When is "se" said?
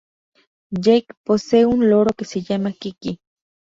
2.25-2.41